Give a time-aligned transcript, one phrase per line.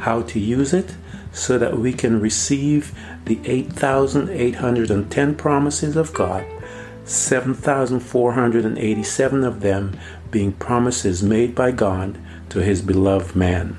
[0.00, 0.94] how to use it,
[1.32, 2.92] so that we can receive
[3.24, 6.44] the 8,810 promises of God,
[7.04, 9.96] 7,487 of them
[10.30, 12.18] being promises made by God
[12.50, 13.76] to his beloved man.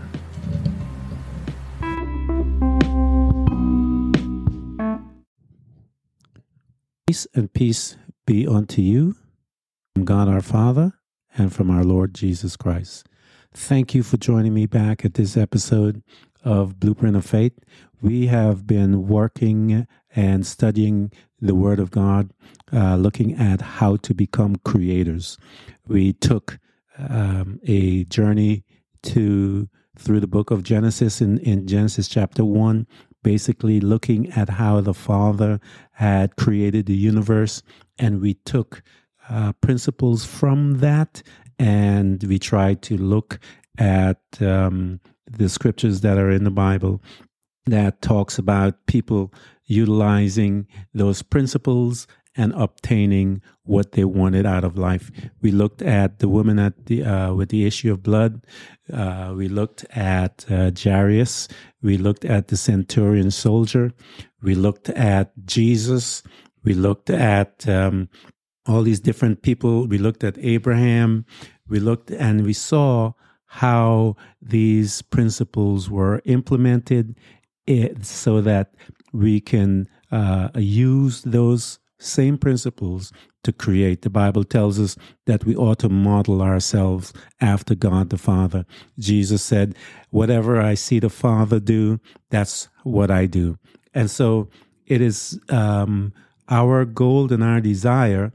[7.08, 9.16] Peace and peace be unto you
[9.94, 10.94] from God our Father
[11.38, 13.06] and from our Lord Jesus Christ.
[13.54, 16.02] Thank you for joining me back at this episode
[16.42, 17.52] of Blueprint of Faith.
[18.02, 22.32] We have been working and studying the Word of God,
[22.72, 25.38] uh, looking at how to become creators.
[25.86, 26.60] We took
[26.98, 28.64] um, a journey
[29.04, 32.88] to through the book of Genesis in, in Genesis chapter 1,
[33.22, 35.60] basically looking at how the Father
[35.92, 37.64] had created the universe,
[38.00, 38.82] and we took
[39.30, 41.22] uh, principles from that
[41.62, 43.40] and we tried to look
[43.78, 47.04] at um, the scriptures that are in the Bible
[47.67, 49.31] that talks about people
[49.66, 55.11] utilizing those principles and obtaining what they wanted out of life.
[55.42, 58.43] We looked at the woman at the uh, with the issue of blood.
[58.92, 61.48] Uh, we looked at uh, Jairus.
[61.83, 63.92] We looked at the centurion soldier.
[64.42, 66.23] We looked at Jesus.
[66.64, 68.10] We looked at um,
[68.67, 69.88] all these different people.
[69.88, 71.26] We looked at Abraham.
[71.67, 73.14] We looked and we saw
[73.45, 77.16] how these principles were implemented
[77.67, 78.73] it, so that
[79.14, 83.11] we can uh, use those same principles
[83.44, 84.02] to create.
[84.02, 84.95] The Bible tells us
[85.26, 88.66] that we ought to model ourselves after God the Father.
[88.99, 89.76] Jesus said,
[90.10, 91.99] Whatever I see the Father do,
[92.30, 93.58] that's what I do.
[93.93, 94.49] And so
[94.86, 96.14] it is um,
[96.49, 98.32] our goal and our desire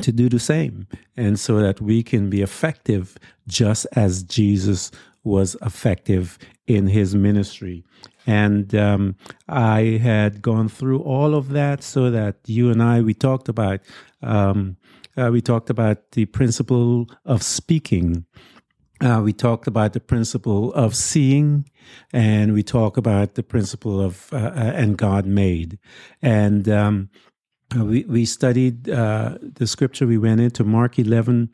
[0.00, 0.86] to do the same,
[1.16, 3.16] and so that we can be effective
[3.46, 4.90] just as Jesus
[5.24, 7.84] was effective in his ministry.
[8.26, 9.16] And um,
[9.48, 13.80] I had gone through all of that so that you and I, we talked about,
[14.22, 14.76] um,
[15.16, 18.24] uh, we talked about the principle of speaking.
[19.00, 21.68] Uh, we talked about the principle of seeing,
[22.12, 25.78] and we talk about the principle of uh, uh and God made.
[26.22, 27.10] And um,
[27.76, 30.06] uh, we, we studied uh, the scripture.
[30.06, 31.50] We went into Mark 11,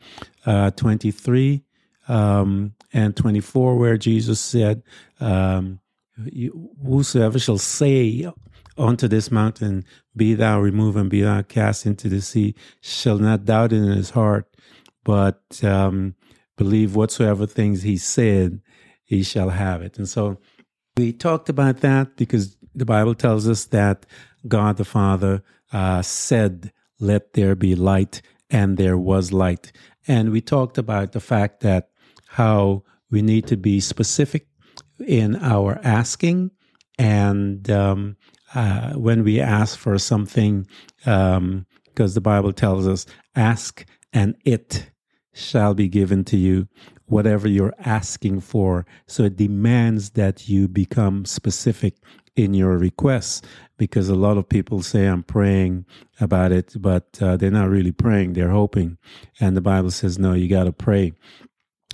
[0.46, 1.62] uh, 23
[2.08, 4.82] um, and 24, where Jesus said,
[5.20, 5.80] um,
[6.84, 8.28] Whosoever shall say
[8.76, 9.84] unto this mountain,
[10.16, 14.10] Be thou removed and be thou cast into the sea, shall not doubt in his
[14.10, 14.48] heart,
[15.04, 16.16] but um,
[16.56, 18.60] believe whatsoever things he said,
[19.04, 19.96] he shall have it.
[19.96, 20.38] And so
[20.96, 24.04] we talked about that because the Bible tells us that
[24.46, 25.42] God the Father
[25.72, 29.72] uh, said, Let there be light, and there was light.
[30.06, 31.90] And we talked about the fact that
[32.28, 34.46] how we need to be specific
[35.06, 36.50] in our asking.
[36.98, 38.16] And um,
[38.54, 40.66] uh, when we ask for something,
[41.06, 44.90] um, because the Bible tells us, ask and it
[45.34, 46.68] shall be given to you,
[47.06, 48.86] whatever you're asking for.
[49.06, 51.96] So it demands that you become specific
[52.38, 53.42] in your requests
[53.76, 55.86] because a lot of people say I'm praying
[56.20, 58.98] about it, but uh, they're not really praying, they're hoping.
[59.40, 61.12] And the Bible says, no, you got to pray.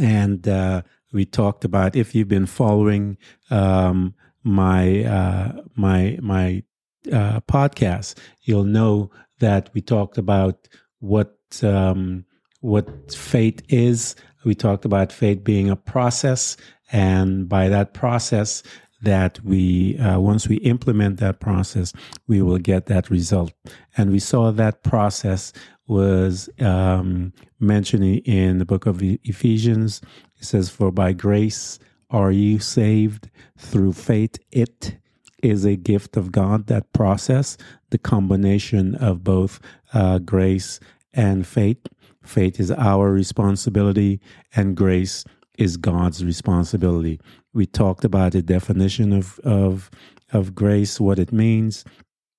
[0.00, 0.82] And uh,
[1.12, 3.17] we talked about if you've been following
[3.50, 6.62] um, my uh, my my
[7.11, 10.69] uh, podcast, you'll know that we talked about
[10.99, 12.25] what um,
[12.61, 14.17] what faith is.
[14.44, 16.56] We talked about faith being a process,
[16.93, 18.62] and by that process,
[19.05, 21.93] that we uh, once we implement that process
[22.27, 23.53] we will get that result.
[23.97, 25.53] And we saw that process
[25.87, 30.01] was um, mentioned in the book of ephesians.
[30.39, 31.79] It says for by grace
[32.11, 34.39] are you saved through faith.
[34.51, 34.97] It
[35.43, 37.59] is a gift of god that process
[37.91, 39.61] the combination of both
[39.93, 40.81] uh, grace
[41.12, 41.87] and faith.
[42.23, 44.21] Faith is our responsibility,
[44.56, 45.25] and grace
[45.59, 47.21] is God's responsibility.
[47.53, 49.91] We talked about the definition of, of,
[50.33, 51.85] of grace, what it means,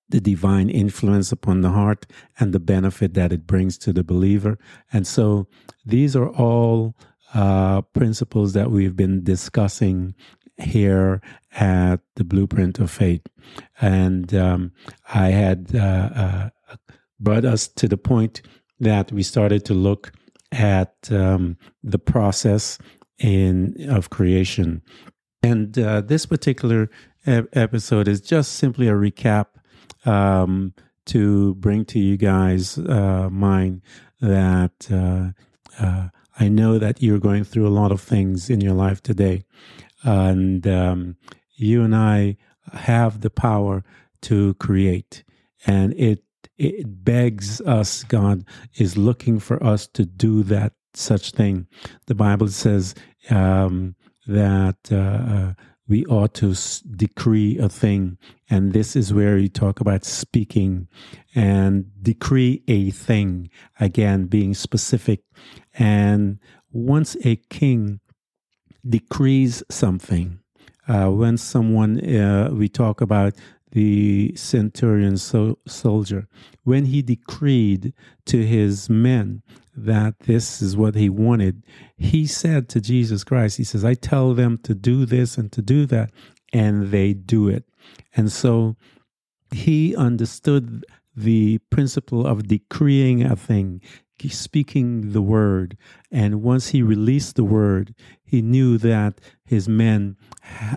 [0.09, 2.05] the divine influence upon the heart,
[2.39, 4.57] and the benefit that it brings to the believer.
[4.91, 5.47] And so
[5.85, 6.95] these are all
[7.33, 10.13] uh, principles that we've been discussing
[10.57, 11.21] here
[11.53, 13.21] at the Blueprint of Faith.
[13.81, 14.71] And um,
[15.13, 16.49] I had uh, uh,
[17.19, 18.41] brought us to the point
[18.79, 20.11] that we started to look
[20.51, 22.77] at um, the process
[23.19, 24.81] in of creation.
[25.43, 26.89] And uh, this particular
[27.25, 29.47] episode is just simply a recap
[30.05, 30.73] um,
[31.05, 33.81] to bring to you guys uh, mind
[34.21, 36.09] that uh, uh,
[36.39, 39.43] I know that you're going through a lot of things in your life today,
[40.03, 41.17] and um,
[41.55, 42.37] you and I
[42.73, 43.83] have the power
[44.23, 45.23] to create,
[45.65, 46.23] and it
[46.57, 48.03] it begs us.
[48.03, 48.45] God
[48.75, 51.67] is looking for us to do that such thing.
[52.07, 52.95] The Bible says
[53.29, 53.95] um,
[54.27, 55.53] that uh, uh,
[55.87, 56.55] we ought to
[56.95, 58.17] decree a thing.
[58.49, 60.87] And this is where you talk about speaking
[61.33, 63.49] and decree a thing.
[63.79, 65.21] Again, being specific.
[65.77, 66.39] And
[66.71, 67.99] once a king
[68.87, 70.39] decrees something,
[70.87, 73.33] uh, when someone, uh, we talk about
[73.71, 76.27] the centurion so, soldier,
[76.63, 77.93] when he decreed
[78.25, 79.41] to his men
[79.75, 81.63] that this is what he wanted,
[81.97, 85.61] he said to Jesus Christ, He says, I tell them to do this and to
[85.61, 86.11] do that,
[86.53, 87.65] and they do it.
[88.15, 88.77] And so
[89.51, 90.85] he understood
[91.15, 93.81] the principle of decreeing a thing,
[94.29, 95.77] speaking the word.
[96.11, 97.93] And once he released the word,
[98.35, 100.17] he knew that his men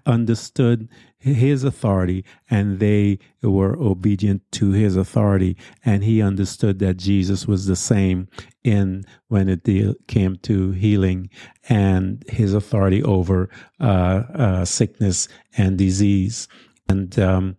[0.07, 0.89] understood
[1.19, 5.57] his authority and they were obedient to his authority.
[5.85, 8.29] And he understood that jesus was the same
[8.63, 9.67] in when it
[10.07, 11.31] came to healing
[11.69, 13.51] and his authority over
[13.81, 15.27] uh, uh, sickness
[15.57, 16.47] and disease.
[16.89, 17.57] And um,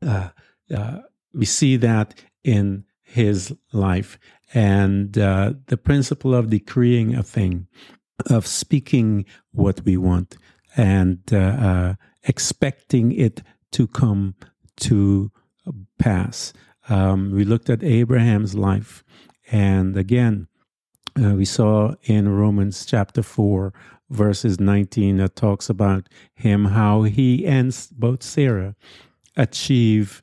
[0.00, 0.28] uh,
[0.72, 0.98] uh
[1.34, 4.16] we see that in his life.
[4.54, 7.66] And uh, the principle of decreeing a thing
[8.26, 10.36] of speaking what we want
[10.76, 11.94] and uh, uh,
[12.24, 14.34] expecting it to come
[14.76, 15.30] to
[15.98, 16.52] pass.
[16.88, 19.04] Um, we looked at Abraham's life,
[19.50, 20.48] and again,
[21.20, 23.72] uh, we saw in Romans chapter 4,
[24.10, 28.74] verses 19, that talks about him, how he and both Sarah
[29.36, 30.22] achieve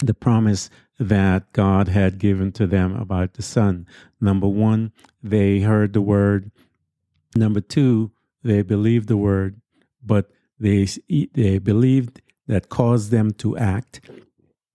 [0.00, 0.68] the promise
[0.98, 3.86] that God had given to them about the Son.
[4.20, 4.92] Number one,
[5.22, 6.50] they heard the word.
[7.36, 8.10] Number two,
[8.42, 9.60] they believed the word,
[10.04, 10.86] but they
[11.34, 14.00] they believed that caused them to act.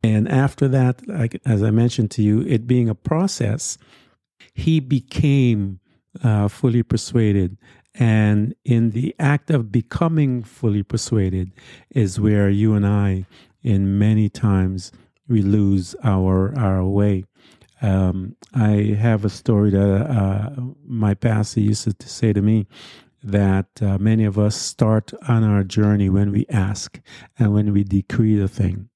[0.03, 3.77] And after that, like, as I mentioned to you, it being a process,
[4.53, 5.79] he became
[6.23, 7.57] uh, fully persuaded.
[7.93, 11.51] And in the act of becoming fully persuaded
[11.89, 13.25] is where you and I,
[13.61, 14.91] in many times,
[15.27, 17.25] we lose our our way.
[17.81, 20.49] Um, I have a story that uh,
[20.85, 22.67] my pastor used to say to me
[23.23, 26.99] that uh, many of us start on our journey when we ask
[27.37, 28.89] and when we decree the thing.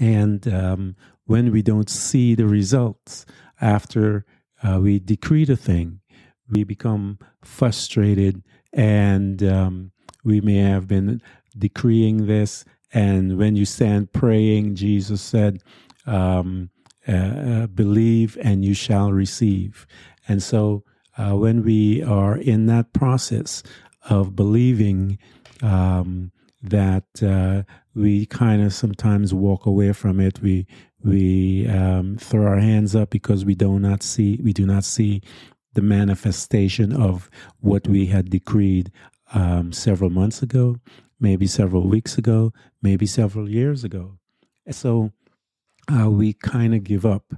[0.00, 3.26] And um, when we don't see the results
[3.60, 4.24] after
[4.62, 6.00] uh, we decree the thing,
[6.48, 9.92] we become frustrated and um,
[10.24, 11.22] we may have been
[11.56, 12.64] decreeing this.
[12.92, 15.62] And when you stand praying, Jesus said,
[16.06, 16.70] um,
[17.08, 19.86] uh, uh believe and you shall receive.
[20.28, 20.84] And so
[21.16, 23.62] uh, when we are in that process
[24.08, 25.18] of believing
[25.62, 27.62] um, that uh,
[27.94, 30.66] we kind of sometimes walk away from it, we
[31.02, 35.22] we um, throw our hands up because we do not see we do not see
[35.74, 37.30] the manifestation of
[37.60, 38.90] what we had decreed
[39.32, 40.76] um, several months ago,
[41.20, 42.52] maybe several weeks ago,
[42.82, 44.18] maybe several years ago.
[44.70, 45.12] So
[45.90, 47.34] uh, we kind of give up.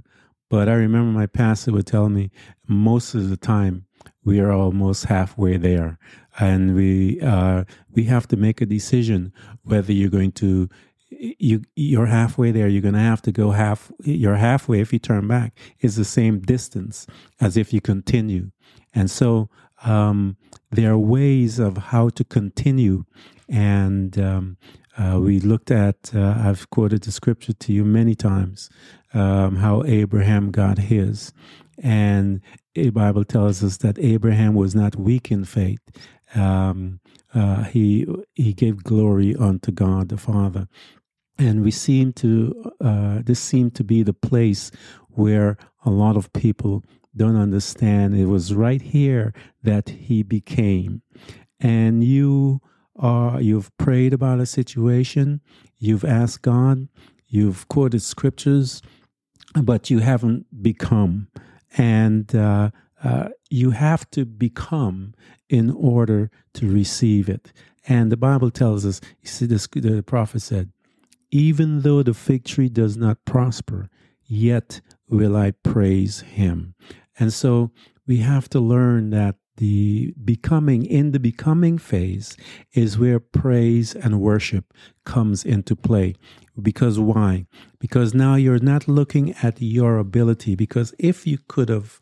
[0.50, 2.30] But I remember my pastor would tell me
[2.68, 3.86] most of the time
[4.24, 5.98] we are almost halfway there,
[6.38, 9.32] and we uh, we have to make a decision
[9.62, 10.68] whether you're going to
[11.08, 12.68] you you're halfway there.
[12.68, 13.90] You're going to have to go half.
[14.04, 15.58] You're halfway if you turn back.
[15.80, 17.06] It's the same distance
[17.40, 18.50] as if you continue,
[18.94, 19.48] and so
[19.84, 20.36] um,
[20.70, 23.04] there are ways of how to continue,
[23.48, 24.56] and um,
[24.98, 28.68] uh, we looked at, uh, I've quoted the scripture to you many times,
[29.14, 31.32] um, how Abraham got his.
[31.78, 32.40] And
[32.74, 35.80] the Bible tells us that Abraham was not weak in faith.
[36.34, 37.00] Um,
[37.34, 40.68] uh, he he gave glory unto God the Father,
[41.38, 44.70] and we seem to uh, this seemed to be the place
[45.08, 46.84] where a lot of people
[47.16, 48.16] don't understand.
[48.16, 51.02] It was right here that he became.
[51.60, 52.60] And you
[52.96, 55.40] are you've prayed about a situation,
[55.78, 56.88] you've asked God,
[57.26, 58.82] you've quoted scriptures,
[59.62, 61.28] but you haven't become.
[61.76, 62.70] And uh,
[63.02, 65.14] uh, you have to become
[65.48, 67.52] in order to receive it.
[67.88, 70.70] And the Bible tells us, see, this, the prophet said,
[71.30, 73.88] even though the fig tree does not prosper,
[74.24, 76.74] yet will I praise him.
[77.18, 77.70] And so
[78.06, 82.36] we have to learn that the becoming in the becoming phase
[82.72, 84.72] is where praise and worship
[85.04, 86.14] comes into play.
[86.60, 87.46] Because why?
[87.78, 90.54] Because now you're not looking at your ability.
[90.54, 91.98] Because if you could have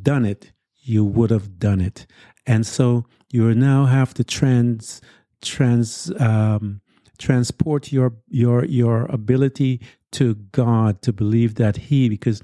[0.00, 0.52] done it
[0.84, 2.06] you would have done it.
[2.46, 5.00] And so you now have to trans
[5.42, 6.80] trans um,
[7.18, 9.80] transport your your your ability
[10.12, 12.42] to God to believe that he because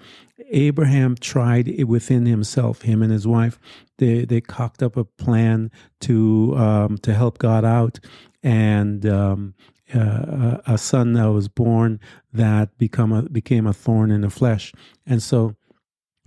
[0.51, 3.59] Abraham tried it within himself him and his wife
[4.01, 8.01] they they cocked up a plan to um, to help God out.
[8.43, 9.55] And um,
[9.95, 12.01] uh, a son that was born
[12.33, 14.73] that become a, became a thorn in the flesh.
[15.07, 15.55] And so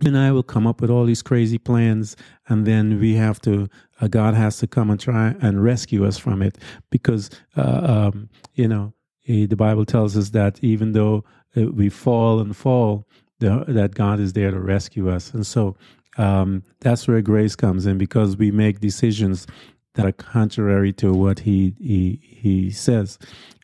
[0.05, 2.17] and I will come up with all these crazy plans,
[2.49, 3.69] and then we have to,
[4.01, 6.57] uh, God has to come and try and rescue us from it.
[6.89, 11.23] Because, uh, um, you know, he, the Bible tells us that even though
[11.55, 13.07] uh, we fall and fall,
[13.39, 15.33] that God is there to rescue us.
[15.33, 15.75] And so
[16.17, 19.47] um, that's where grace comes in because we make decisions
[19.95, 23.19] that are contrary to what he, he, he says.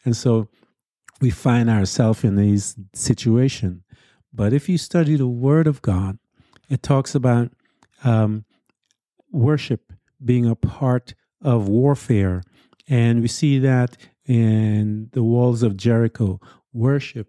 [0.05, 0.47] And so
[1.21, 3.81] we find ourselves in these situations.
[4.33, 6.17] But if you study the Word of God,
[6.69, 7.51] it talks about
[8.03, 8.45] um,
[9.31, 9.91] worship
[10.23, 12.43] being a part of warfare.
[12.87, 16.39] And we see that in the walls of Jericho.
[16.73, 17.27] Worship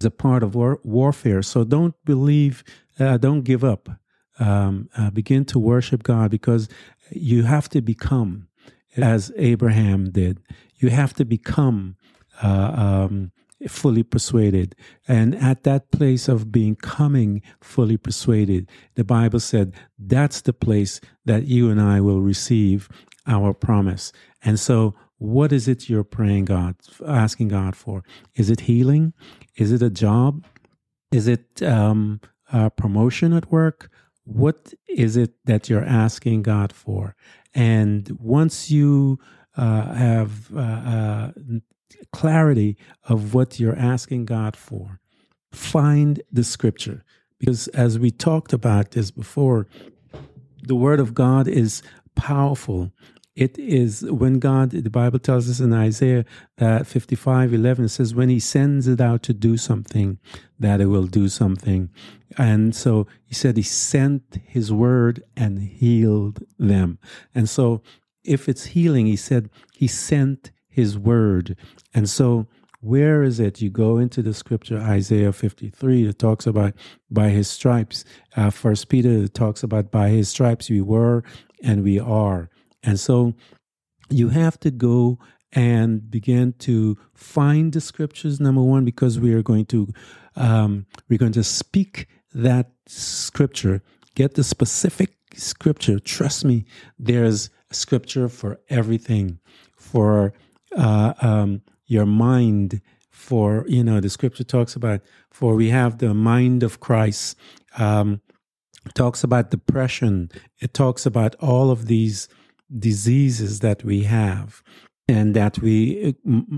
[0.00, 1.42] is a part of war- warfare.
[1.42, 2.62] So don't believe,
[2.98, 3.88] uh, don't give up.
[4.38, 6.68] Um, uh, begin to worship God because
[7.10, 8.48] you have to become
[8.96, 10.40] as Abraham did.
[10.76, 11.96] You have to become
[12.42, 13.32] uh, um,
[13.68, 14.74] fully persuaded.
[15.08, 21.46] And at that place of becoming fully persuaded, the Bible said that's the place that
[21.46, 22.88] you and I will receive
[23.26, 24.12] our promise.
[24.42, 26.76] And so, what is it you're praying God,
[27.06, 28.04] asking God for?
[28.34, 29.14] Is it healing?
[29.56, 30.44] Is it a job?
[31.10, 32.20] Is it um,
[32.52, 33.90] a promotion at work?
[34.26, 37.14] What is it that you're asking God for?
[37.54, 39.20] And once you
[39.56, 41.32] uh, have uh, uh,
[42.12, 45.00] clarity of what you're asking God for,
[45.52, 47.04] find the scripture.
[47.38, 49.68] Because as we talked about this before,
[50.62, 51.82] the word of God is
[52.16, 52.92] powerful.
[53.36, 56.24] It is when God, the Bible tells us in Isaiah
[56.56, 60.18] that 55 11 it says, when he sends it out to do something,
[60.58, 61.90] that it will do something.
[62.36, 66.98] And so he said he sent his word and healed them.
[67.34, 67.82] And so
[68.26, 71.56] if it's healing, he said he sent his word.
[71.94, 72.46] And so,
[72.80, 73.62] where is it?
[73.62, 76.74] You go into the scripture, Isaiah 53, that talks about
[77.10, 78.04] by his stripes.
[78.36, 81.24] Uh, First Peter talks about by his stripes we were
[81.62, 82.50] and we are.
[82.82, 83.34] And so,
[84.10, 85.18] you have to go
[85.52, 89.88] and begin to find the scriptures number one because we are going to
[90.36, 93.82] um, we're going to speak that scripture
[94.14, 95.98] get the specific scripture.
[95.98, 96.64] Trust me
[96.98, 99.38] there's a scripture for everything
[99.76, 100.32] for
[100.76, 105.00] uh, um, your mind for you know the scripture talks about
[105.30, 107.36] for we have the mind of christ
[107.78, 108.20] um,
[108.94, 110.30] talks about depression.
[110.60, 112.28] It talks about all of these
[112.78, 114.62] diseases that we have
[115.08, 116.14] and that we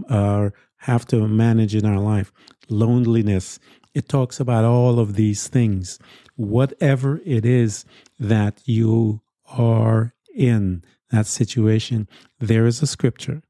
[0.09, 2.33] uh, have to manage in our life.
[2.69, 3.59] Loneliness
[3.99, 5.99] it talks about all of these things
[6.37, 7.85] whatever it is
[8.19, 13.43] that you are in that situation there is a scripture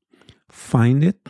[0.50, 1.28] Find it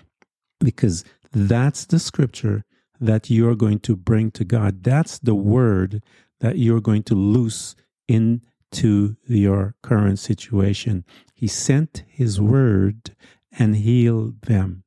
[0.60, 2.64] because that's the scripture
[3.00, 4.82] that you're going to bring to God.
[4.82, 6.02] That's the word
[6.40, 7.74] that you're going to loose
[8.06, 11.04] into your current situation.
[11.34, 13.14] He sent his word
[13.56, 14.84] and healed them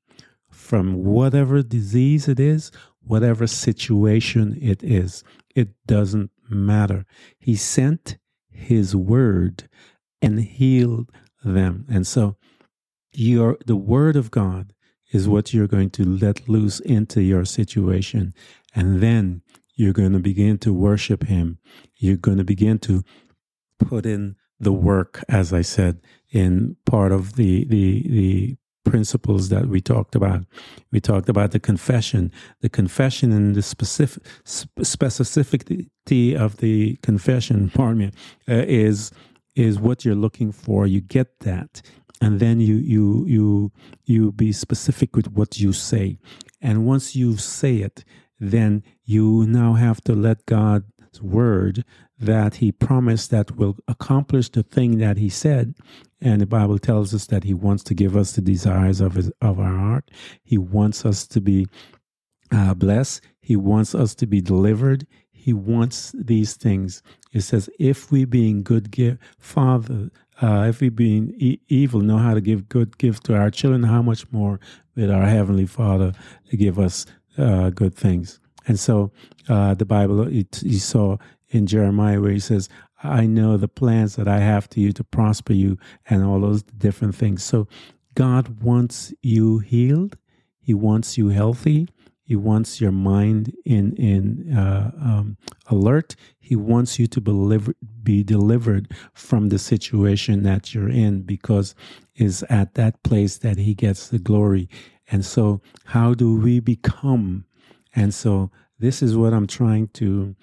[0.49, 2.71] from whatever disease it is,
[3.03, 5.23] whatever situation it is.
[5.55, 7.05] It doesn't matter.
[7.39, 8.17] He sent
[8.49, 9.67] his word
[10.21, 11.11] and healed
[11.43, 11.85] them.
[11.89, 12.37] And so
[13.11, 14.73] your the word of God
[15.11, 18.33] is what you're going to let loose into your situation.
[18.73, 19.41] And then
[19.75, 21.57] you're going to begin to worship him.
[21.97, 23.03] You're going to begin to
[23.79, 29.67] put in the work, as I said, in part of the the the principles that
[29.67, 30.43] we talked about.
[30.91, 37.69] We talked about the confession, the confession and the specific specificity of the confession.
[37.69, 38.11] Pardon me,
[38.49, 39.11] uh, is
[39.55, 40.87] is what you're looking for.
[40.87, 41.81] You get that,
[42.21, 43.71] and then you you you
[44.05, 46.17] you be specific with what you say.
[46.61, 48.03] And once you say it,
[48.39, 51.83] then you now have to let God's word
[52.21, 55.75] that He promised that will accomplish the thing that He said.
[56.21, 59.31] And the Bible tells us that He wants to give us the desires of His
[59.41, 60.11] of our heart.
[60.43, 61.67] He wants us to be
[62.51, 63.21] uh, blessed.
[63.41, 65.07] He wants us to be delivered.
[65.31, 67.01] He wants these things.
[67.33, 70.11] It says, if we being good give Father,
[70.41, 73.83] uh, if we being e- evil know how to give good gifts to our children,
[73.83, 74.59] how much more
[74.95, 76.13] will our heavenly Father
[76.55, 78.39] give us uh, good things?
[78.67, 79.11] And so
[79.49, 81.17] uh, the Bible, it, you saw
[81.51, 82.69] in Jeremiah where he says,
[83.03, 85.77] I know the plans that I have to you to prosper you
[86.09, 87.43] and all those different things.
[87.43, 87.67] So
[88.15, 90.17] God wants you healed.
[90.59, 91.87] He wants you healthy.
[92.23, 96.15] He wants your mind in in uh, um, alert.
[96.39, 101.75] He wants you to be, be delivered from the situation that you're in because
[102.15, 104.69] is at that place that He gets the glory.
[105.11, 107.43] And so, how do we become?
[107.93, 110.35] And so, this is what I'm trying to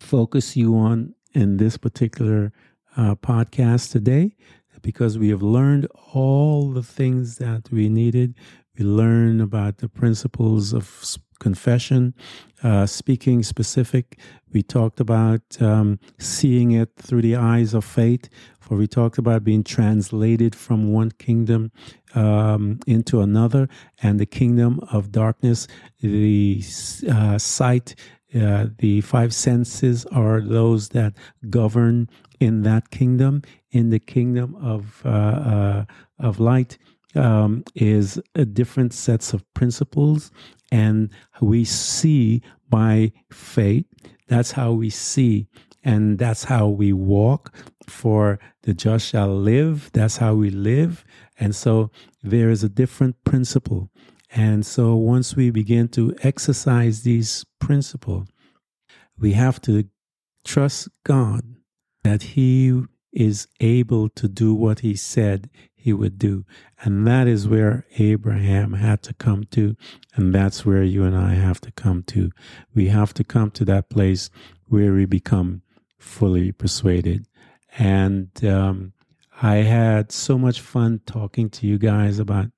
[0.00, 2.52] focus you on in this particular
[2.96, 4.36] uh, podcast today
[4.82, 8.34] because we have learned all the things that we needed
[8.78, 12.14] we learn about the principles of confession,
[12.62, 14.18] uh, speaking specific.
[14.52, 18.28] We talked about um, seeing it through the eyes of faith.
[18.60, 21.72] For we talked about being translated from one kingdom
[22.14, 23.68] um, into another,
[24.02, 25.66] and the kingdom of darkness,
[26.00, 26.62] the
[27.10, 27.94] uh, sight,
[28.34, 31.14] uh, the five senses are those that
[31.48, 32.08] govern
[32.40, 33.42] in that kingdom.
[33.70, 35.84] In the kingdom of uh, uh
[36.18, 36.78] of light,
[37.14, 40.30] um, is a different sets of principles,
[40.70, 43.86] and we see by faith.
[44.28, 45.48] That's how we see,
[45.82, 47.54] and that's how we walk.
[47.86, 49.90] For the just shall live.
[49.92, 51.04] That's how we live,
[51.40, 51.90] and so
[52.22, 53.90] there is a different principle.
[54.30, 58.28] And so once we begin to exercise these principles,
[59.18, 59.84] we have to
[60.44, 61.42] trust God
[62.04, 65.48] that He is able to do what He said
[65.88, 66.44] he would do.
[66.82, 69.76] And that is where Abraham had to come to.
[70.14, 72.30] And that's where you and I have to come to.
[72.74, 74.28] We have to come to that place
[74.66, 75.62] where we become
[75.98, 77.26] fully persuaded.
[77.78, 78.92] And um,
[79.40, 82.48] I had so much fun talking to you guys about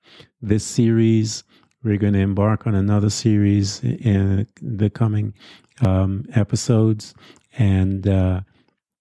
[0.40, 1.44] this series.
[1.82, 5.32] We're going to embark on another series in the coming
[5.80, 7.14] um, episodes.
[7.56, 8.42] And, uh,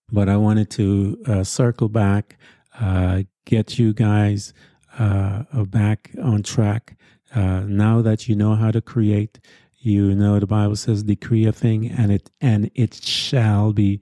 [0.09, 2.37] but I wanted to uh, circle back,
[2.79, 4.53] uh, get you guys
[4.97, 6.95] uh, back on track.
[7.35, 9.39] Uh, now that you know how to create,
[9.79, 14.01] you know the Bible says, "Decree a thing, and it and it shall be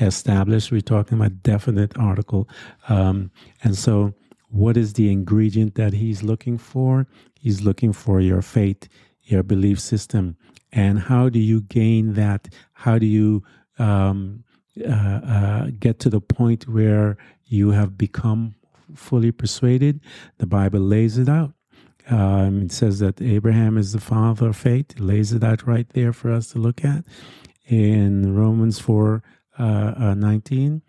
[0.00, 2.48] established." We're talking about definite article,
[2.88, 3.30] um,
[3.64, 4.14] and so
[4.50, 7.06] what is the ingredient that he's looking for?
[7.46, 8.88] He's looking for your faith,
[9.22, 10.36] your belief system,
[10.72, 12.48] and how do you gain that?
[12.72, 13.44] How do you
[13.78, 14.42] um,
[14.84, 18.56] uh, uh, get to the point where you have become
[18.96, 20.00] fully persuaded.
[20.38, 21.52] The Bible lays it out.
[22.10, 24.90] Um, it says that Abraham is the father of faith.
[24.90, 27.04] It lays it out right there for us to look at
[27.68, 29.22] in Romans 4
[29.58, 30.82] uh, uh, 19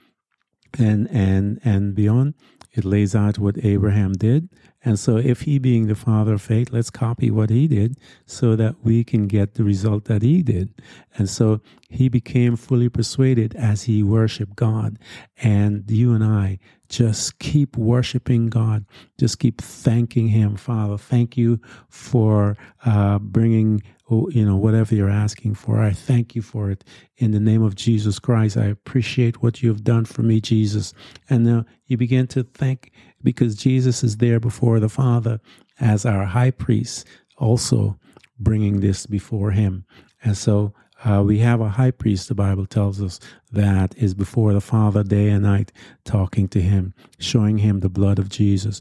[0.80, 2.34] and, and, and beyond.
[2.74, 4.50] It lays out what Abraham did.
[4.84, 8.56] And so, if he being the father of faith, let's copy what he did so
[8.56, 10.74] that we can get the result that he did.
[11.18, 15.00] And so, he became fully persuaded as he worshiped God.
[15.42, 16.60] And you and I
[16.90, 18.86] just keep worshiping God.
[19.18, 20.98] Just keep thanking Him, Father.
[20.98, 21.60] Thank you
[21.90, 25.82] for uh, bringing, oh, you know, whatever you're asking for.
[25.82, 26.84] I thank you for it
[27.18, 28.58] in the name of Jesus Christ.
[28.58, 30.94] I appreciate what you have done for me, Jesus.
[31.30, 32.92] And now you begin to thank
[33.28, 35.42] because Jesus is there before the Father
[35.82, 37.06] as our high priest,
[37.38, 38.00] also
[38.40, 39.84] bringing this before Him.
[40.24, 43.20] And so uh, we have a high priest, the Bible tells us,
[43.52, 45.74] that is before the Father day and night,
[46.06, 48.80] talking to him, showing him the blood of Jesus,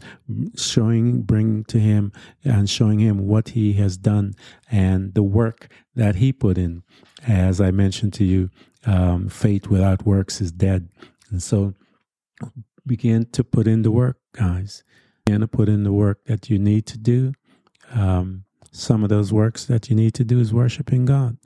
[0.57, 2.13] showing, bringing to him
[2.45, 4.35] and showing him what he has done
[4.71, 6.85] and the work that he put in.
[7.27, 8.51] As I mentioned to you,
[8.87, 10.89] um, faith without works is dead.
[11.33, 11.75] And so
[12.87, 14.85] begin to put in the work, guys.
[15.25, 17.33] Begin to put in the work that you need to do.
[17.93, 21.39] Um, some of those works that you need to do is worshiping God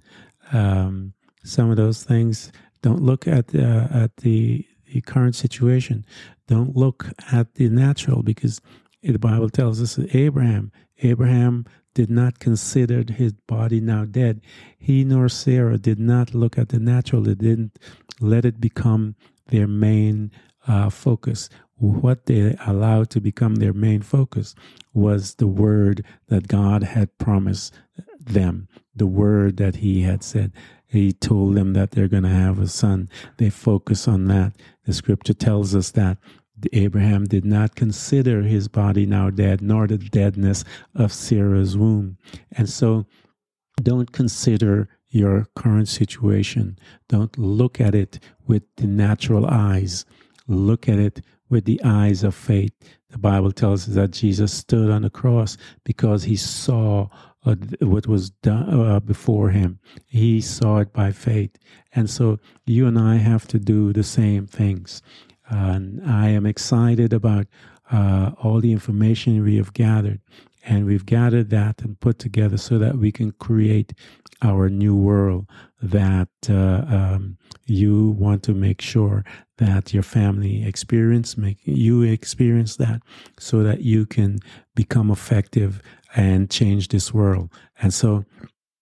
[0.52, 2.52] um, some of those things.
[2.82, 6.04] Don't look at at the the current situation.
[6.48, 8.60] Don't look at the natural because
[9.02, 14.40] The Bible tells us that Abraham, Abraham did not consider his body now dead.
[14.78, 17.22] He nor Sarah did not look at the natural.
[17.22, 17.78] They didn't
[18.20, 19.14] let it become
[19.46, 20.30] their main
[20.70, 21.48] uh, focus.
[21.76, 24.54] What they allowed to become their main focus
[24.94, 27.74] was the word that God had promised
[28.20, 30.52] them, the word that He had said.
[30.86, 33.08] He told them that they're going to have a son.
[33.38, 34.52] They focus on that.
[34.84, 36.18] The scripture tells us that
[36.72, 42.18] Abraham did not consider his body now dead, nor the deadness of Sarah's womb.
[42.52, 43.06] And so
[43.82, 46.78] don't consider your current situation.
[47.08, 50.04] Don't look at it with the natural eyes.
[50.46, 52.72] Look at it with the eyes of faith.
[53.10, 57.08] The Bible tells us that Jesus stood on the cross because he saw
[57.44, 59.78] uh, what was done uh, before him.
[60.06, 61.56] He saw it by faith.
[61.94, 65.02] And so you and I have to do the same things.
[65.48, 67.46] and I am excited about
[67.90, 70.20] uh, all the information we have gathered.
[70.64, 73.94] And we've gathered that and put together so that we can create
[74.42, 75.48] our new world
[75.82, 79.24] that uh, um, you want to make sure
[79.58, 83.02] that your family experience, make you experience that
[83.38, 84.38] so that you can
[84.74, 85.80] become effective
[86.16, 87.50] and change this world.
[87.80, 88.24] And so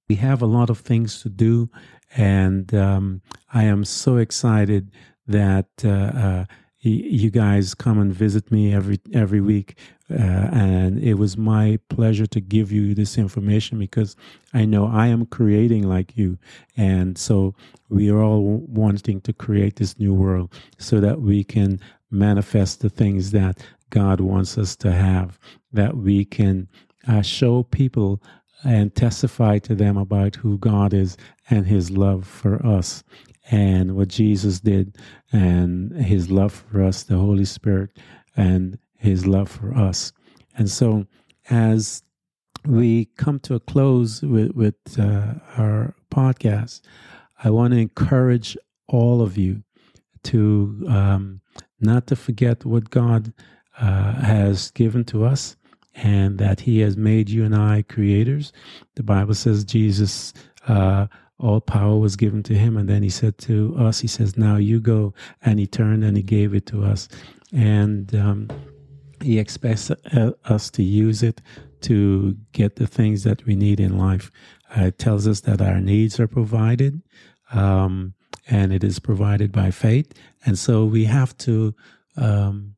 [0.08, 1.70] we have a lot of things to do.
[2.16, 4.90] And um, I am so excited
[5.26, 6.44] that uh, uh,
[6.80, 9.76] you guys come and visit me every every week
[10.10, 14.16] uh, and it was my pleasure to give you this information because
[14.54, 16.38] I know I am creating like you.
[16.76, 17.54] And so
[17.90, 21.78] we are all wanting to create this new world so that we can
[22.10, 25.38] manifest the things that God wants us to have
[25.72, 26.68] that we can
[27.06, 28.22] uh, show people
[28.64, 31.16] and testify to them about who God is
[31.48, 33.04] and his love for us
[33.50, 34.96] and what Jesus did
[35.32, 37.90] and his love for us, the Holy Spirit,
[38.36, 40.12] and his love for us.
[40.56, 41.06] And so,
[41.50, 42.02] as
[42.66, 46.82] we come to a close with, with uh, our podcast,
[47.42, 48.56] I want to encourage
[48.88, 49.62] all of you
[50.24, 51.40] to um,
[51.80, 53.32] not to forget what God
[53.80, 55.56] uh, has given to us
[56.02, 58.52] and that He has made you and I creators.
[58.94, 60.32] The Bible says Jesus
[60.66, 61.06] uh,
[61.38, 62.76] all power was given to him.
[62.76, 65.14] And then he said to us, he says, now you go.
[65.42, 67.08] And he turned and he gave it to us.
[67.52, 68.48] And um,
[69.22, 71.40] he expects uh, us to use it
[71.82, 74.30] to get the things that we need in life.
[74.76, 77.02] Uh, it tells us that our needs are provided.
[77.52, 78.14] Um,
[78.50, 80.12] and it is provided by faith.
[80.44, 81.74] And so we have to,
[82.16, 82.74] um,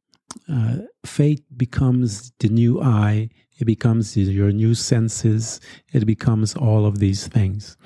[0.51, 5.61] uh, faith becomes the new eye, it becomes your new senses,
[5.93, 7.77] it becomes all of these things.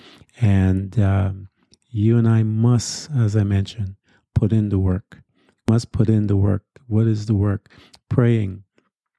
[0.40, 1.48] And um,
[1.90, 3.96] you and I must, as I mentioned,
[4.35, 5.20] put in the work.
[5.68, 6.64] Must put in the work.
[6.87, 7.70] What is the work?
[8.09, 8.64] Praying.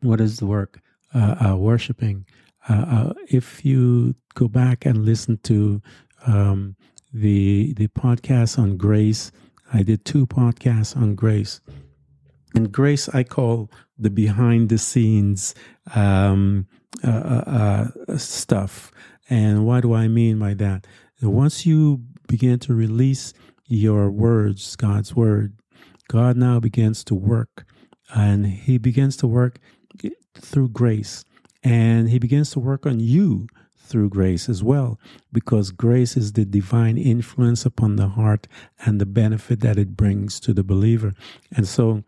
[0.01, 0.81] What is the work?
[1.13, 2.25] Uh, uh, worshiping.
[2.67, 5.81] Uh, uh if you go back and listen to
[6.27, 6.75] um,
[7.13, 9.31] the the podcast on grace,
[9.73, 11.62] I did two podcasts on grace.
[12.55, 15.53] And grace, I call the behind the scenes
[15.93, 16.67] um,
[17.03, 18.91] uh, uh, stuff.
[19.29, 20.87] And what do I mean by that?
[21.21, 23.33] once you begin to release
[23.67, 25.53] your words, God's word,
[26.07, 27.65] God now begins to work.
[28.13, 29.59] And He begins to work
[30.35, 31.25] through grace.
[31.63, 34.99] And He begins to work on you through grace as well,
[35.31, 38.47] because grace is the divine influence upon the heart
[38.85, 41.13] and the benefit that it brings to the believer.
[41.55, 42.03] And so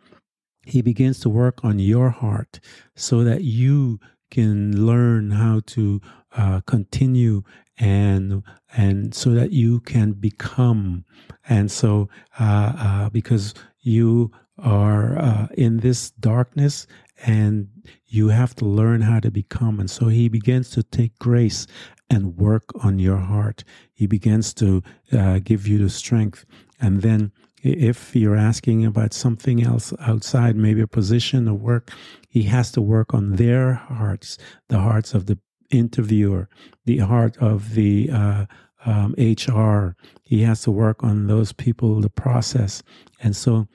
[0.68, 2.60] He begins to work on your heart
[2.96, 4.00] so that you
[4.30, 6.02] can learn how to
[6.36, 7.44] uh, continue
[7.78, 8.44] and
[8.76, 11.06] and so that you can become.
[11.48, 16.88] And so uh, uh, because you are uh, in this darkness
[17.26, 17.70] and
[18.08, 19.80] you have to learn how to become.
[19.80, 21.68] And so he begins to take grace
[22.10, 23.64] and work on your heart.
[23.94, 26.46] He begins to uh, give you the strength.
[26.80, 27.32] And then
[27.74, 31.92] if you're asking about something else outside maybe a position or work
[32.30, 34.38] he has to work on their hearts
[34.70, 35.38] the hearts of the
[35.70, 36.50] interviewer,
[36.86, 38.46] the heart of the uh,
[38.86, 39.96] um, HR.
[40.24, 42.84] He has to work on those people, the process.
[43.22, 43.68] And so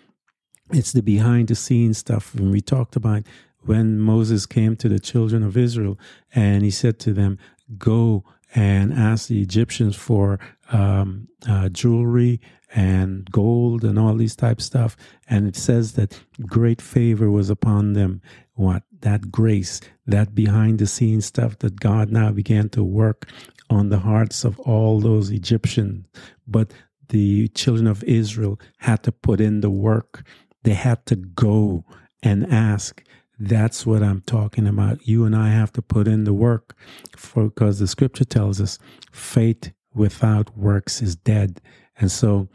[0.70, 2.34] it's the behind the scenes stuff.
[2.34, 3.24] And we talked about
[3.60, 5.98] when Moses came to the children of Israel
[6.34, 7.38] and he said to them,
[7.78, 8.24] Go
[8.54, 10.38] and ask the Egyptians for
[10.72, 12.40] um, uh, jewelry
[12.74, 14.96] and gold and all these type stuff.
[15.28, 18.22] And it says that great favor was upon them.
[18.54, 18.82] What?
[19.00, 23.28] That grace, that behind the scenes stuff that God now began to work
[23.68, 26.06] on the hearts of all those Egyptians.
[26.46, 26.72] But
[27.08, 30.24] the children of Israel had to put in the work.
[30.62, 31.84] They had to go
[32.22, 33.02] and ask.
[33.38, 35.06] That's what I'm talking about.
[35.06, 36.76] You and I have to put in the work
[37.16, 38.78] for because the scripture tells us
[39.10, 41.60] faith without works is dead.
[42.02, 42.48] And so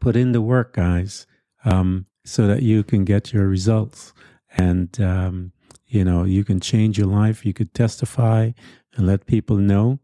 [0.00, 1.26] put in the work, guys,
[1.64, 4.12] um, so that you can get your results.
[4.56, 5.52] And, um,
[5.86, 7.44] you know, you can change your life.
[7.46, 8.52] You could testify
[8.94, 9.98] and let people know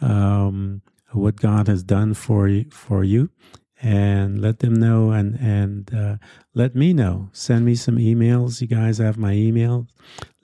[0.00, 0.82] um,
[1.12, 3.30] what God has done for you, for you
[3.82, 6.16] and let them know and and uh,
[6.54, 7.28] let me know.
[7.32, 8.60] Send me some emails.
[8.62, 9.86] You guys have my email.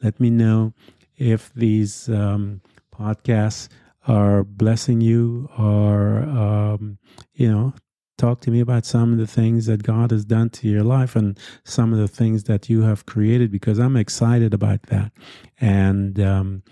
[0.02, 0.74] Let me know
[1.16, 2.60] if these um,
[2.94, 3.68] podcasts
[4.06, 6.98] are blessing you or um,
[7.34, 7.74] you know
[8.20, 11.16] talk to me about some of the things that God has done to your life
[11.16, 15.10] and some of the things that you have created because I'm excited about that.
[15.58, 16.62] And um,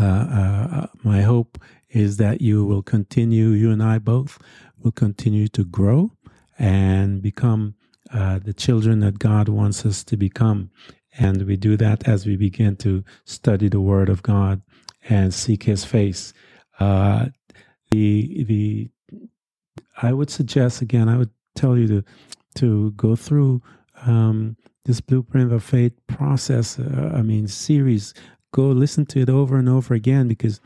[0.00, 1.58] uh, uh, my hope
[1.90, 4.38] is that you will continue, you and I both
[4.78, 6.12] will continue to grow
[6.58, 7.74] and become
[8.12, 10.70] uh, the children that God wants us to become.
[11.18, 14.62] And we do that as we begin to study the Word of God
[15.08, 16.32] and seek His face.
[16.80, 17.26] Uh,
[17.90, 18.90] the the
[20.02, 22.04] I would suggest again, I would tell you to
[22.56, 23.62] to go through
[24.06, 26.78] um, this blueprint of faith process.
[26.78, 28.14] Uh, I mean, series.
[28.52, 30.60] Go listen to it over and over again because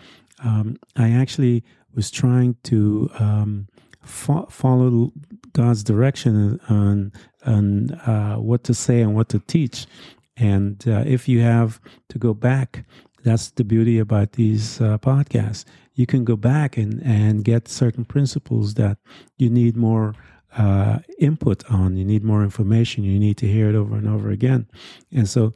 [0.45, 3.67] um, I actually was trying to um,
[4.03, 5.13] fo- follow
[5.53, 7.13] God's direction on
[7.47, 9.87] on uh, what to say and what to teach.
[10.37, 12.85] And uh, if you have to go back,
[13.25, 15.65] that's the beauty about these uh, podcasts
[15.99, 18.99] you can go back and, and get certain principles that
[19.37, 20.15] you need more
[20.57, 24.31] uh, input on, you need more information, you need to hear it over and over
[24.31, 24.69] again.
[25.13, 25.53] And so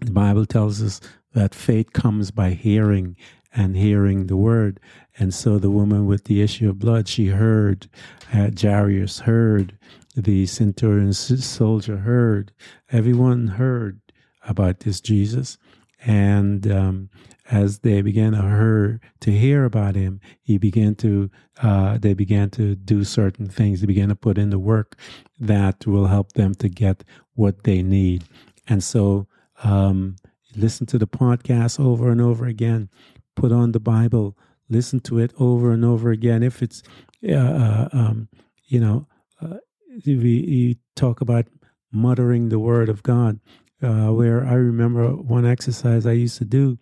[0.00, 1.02] the Bible tells us
[1.34, 3.14] that faith comes by hearing
[3.54, 4.80] and hearing the word.
[5.18, 7.86] And so the woman with the issue of blood, she heard,
[8.32, 9.78] uh, Jairus heard,
[10.16, 12.52] the centurion soldier heard,
[12.90, 14.00] everyone heard
[14.48, 15.58] about this Jesus.
[16.06, 17.10] And um,
[17.50, 21.30] as they began to hear to hear about him, he began to
[21.62, 23.80] uh, they began to do certain things.
[23.80, 24.96] They began to put in the work
[25.38, 27.04] that will help them to get
[27.34, 28.24] what they need.
[28.66, 29.26] And so,
[29.62, 30.16] um,
[30.56, 32.88] listen to the podcast over and over again.
[33.36, 34.36] Put on the Bible.
[34.70, 36.42] Listen to it over and over again.
[36.42, 36.82] If it's,
[37.28, 38.28] uh, uh um,
[38.66, 39.06] you know,
[39.42, 39.58] uh,
[40.06, 41.46] we, we talk about
[41.92, 43.38] muttering the word of God.
[43.82, 46.78] Uh, where I remember one exercise I used to do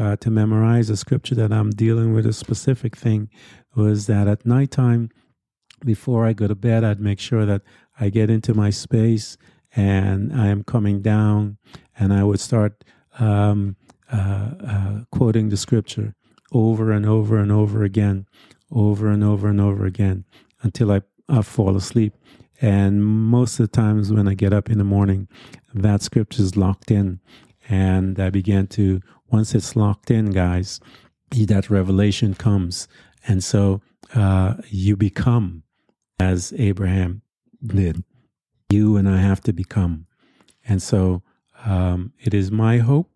[0.00, 3.28] uh, to memorize a scripture that I'm dealing with a specific thing
[3.76, 5.10] was that at nighttime,
[5.84, 7.62] before I go to bed, I'd make sure that
[7.98, 9.36] I get into my space
[9.76, 11.58] and I am coming down,
[11.96, 12.82] and I would start
[13.18, 13.76] um,
[14.10, 16.14] uh, uh, quoting the scripture
[16.50, 18.26] over and over and over again,
[18.72, 20.24] over and over and over again
[20.62, 22.14] until I, I fall asleep.
[22.60, 25.28] And most of the times when I get up in the morning,
[25.72, 27.20] that scripture is locked in.
[27.68, 29.00] And I began to
[29.30, 30.80] once it's locked in, guys,
[31.30, 32.88] that revelation comes.
[33.26, 33.80] And so
[34.14, 35.62] uh, you become
[36.18, 37.22] as Abraham
[37.64, 38.04] did.
[38.68, 40.06] You and I have to become.
[40.66, 41.22] And so
[41.64, 43.10] um, it is my hope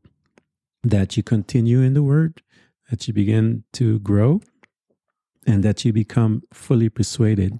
[0.83, 2.43] that you continue in the word,
[2.91, 4.41] that you begin to grow,
[5.47, 7.59] and that you become fully persuaded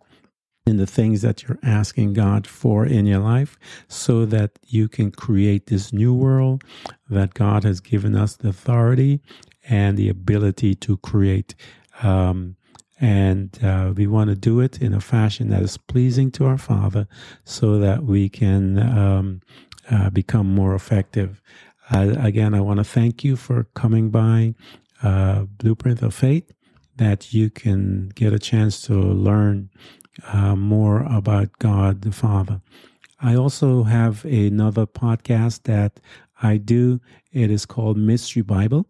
[0.67, 5.11] in the things that you're asking God for in your life so that you can
[5.11, 6.65] create this new world
[7.11, 9.21] that God has given us the authority
[9.69, 11.55] and the ability to create.
[12.03, 12.57] Um,
[12.99, 16.57] and uh, we want to do it in a fashion that is pleasing to our
[16.57, 17.07] Father
[17.45, 19.43] so that we can um,
[19.91, 21.43] uh, become more effective.
[21.91, 24.55] Uh, again, I want to thank you for coming by
[25.03, 26.51] uh, Blueprint of Faith,
[26.97, 29.69] that you can get a chance to learn
[30.33, 32.61] uh, more about God the Father.
[33.21, 36.01] I also have another podcast that
[36.43, 37.01] I do.
[37.33, 38.87] It is called Mystery Bible,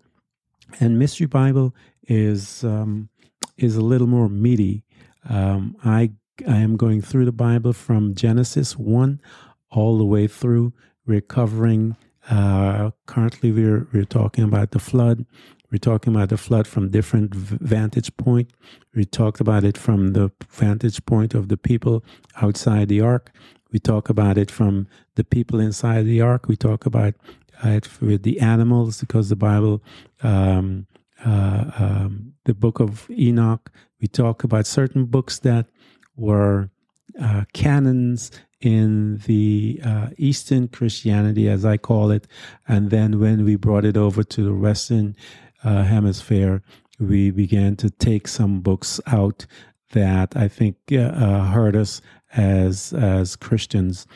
[0.80, 1.74] and Mystery Bible
[2.08, 3.08] is um,
[3.56, 4.84] is a little more meaty.
[5.28, 6.12] Um, I
[6.48, 9.20] I am going through the Bible from Genesis one
[9.70, 10.72] all the way through.
[11.06, 11.96] We're covering.
[12.30, 15.26] Uh, currently, we're we're talking about the flood.
[15.74, 18.52] We're talking about the flood from different vantage point.
[18.94, 22.04] We talked about it from the vantage point of the people
[22.40, 23.32] outside the ark.
[23.72, 26.46] We talk about it from the people inside the ark.
[26.46, 27.14] We talk about
[27.64, 29.82] it with the animals because the Bible,
[30.22, 30.86] um,
[31.26, 35.66] uh, um, the book of Enoch, we talk about certain books that
[36.14, 36.70] were
[37.20, 42.28] uh, canons in the uh, Eastern Christianity, as I call it.
[42.68, 45.16] And then when we brought it over to the Western
[45.64, 46.62] uh, hemisphere,
[46.98, 49.46] we began to take some books out
[49.92, 52.00] that I think uh, hurt us
[52.36, 54.06] as as Christians.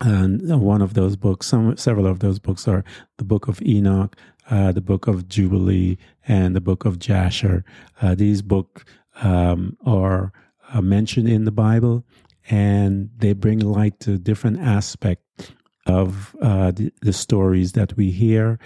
[0.00, 2.84] And one of those books, some several of those books are
[3.18, 4.16] the Book of Enoch,
[4.50, 7.64] uh, the Book of Jubilee, and the Book of Jasher.
[8.00, 8.84] Uh, these books
[9.22, 10.32] um, are
[10.72, 12.04] uh, mentioned in the Bible,
[12.48, 15.52] and they bring light to different aspects
[15.86, 18.58] of uh, the, the, stories that we hear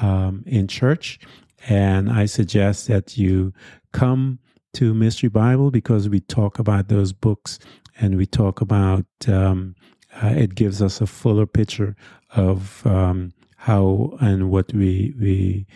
[0.00, 1.18] um, in church.
[1.68, 3.52] And I suggest that you
[3.92, 4.38] come
[4.74, 7.58] to Mystery Bible because we talk about those books
[7.98, 9.74] and we talk about um,
[10.22, 11.94] uh, it gives us a fuller picture
[12.34, 15.66] of um, how and what we we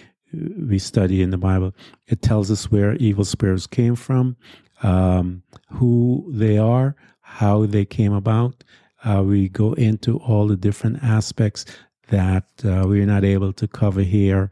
[0.58, 1.74] we study in the Bible.
[2.06, 4.36] It tells us where evil spirits came from,
[4.82, 8.64] um, who they are, how they came about.
[9.04, 11.64] Uh, we go into all the different aspects
[12.08, 14.50] that uh, we're not able to cover here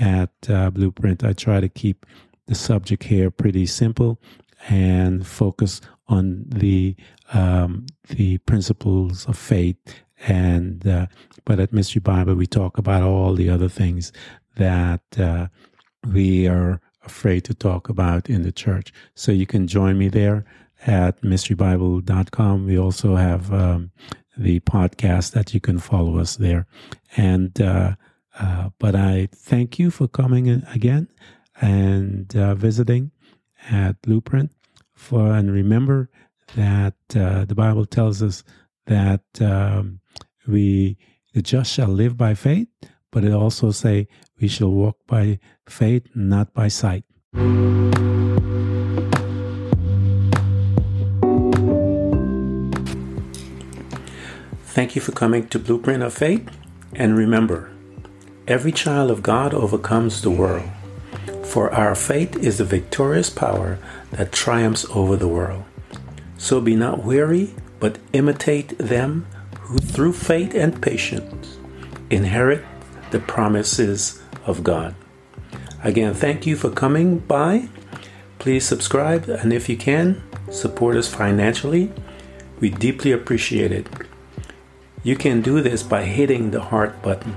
[0.00, 1.22] at uh, Blueprint.
[1.22, 2.06] I try to keep
[2.46, 4.20] the subject here pretty simple
[4.68, 6.96] and focus on the
[7.32, 9.78] um, the principles of faith.
[10.26, 11.06] And uh,
[11.44, 14.12] but at Mystery Bible, we talk about all the other things
[14.56, 15.46] that uh,
[16.06, 18.92] we are afraid to talk about in the church.
[19.14, 20.44] So you can join me there
[20.86, 22.66] at mysterybible.com.
[22.66, 23.90] We also have um,
[24.36, 26.66] the podcast that you can follow us there.
[27.16, 27.94] And uh,
[28.40, 31.08] uh, but I thank you for coming again
[31.60, 33.10] and uh, visiting
[33.70, 34.50] at Blueprint.
[34.94, 36.08] For and remember
[36.56, 38.42] that uh, the Bible tells us
[38.86, 40.00] that um,
[40.46, 40.96] we
[41.32, 42.68] the just shall live by faith,
[43.12, 44.08] but it also say
[44.40, 47.04] we shall walk by faith, not by sight.
[54.72, 56.48] Thank you for coming to Blueprint of Faith,
[56.94, 57.70] and remember,
[58.46, 60.70] every child of God overcomes the world.
[61.44, 63.78] For our faith is the victorious power
[64.12, 65.64] that triumphs over the world.
[66.38, 69.26] So be not weary, but imitate them
[69.60, 71.58] who through faith and patience
[72.10, 72.64] inherit
[73.10, 74.94] the promises of God.
[75.82, 77.68] Again, thank you for coming by.
[78.38, 81.92] Please subscribe, and if you can, support us financially.
[82.58, 83.86] We deeply appreciate it.
[85.02, 87.36] You can do this by hitting the heart button.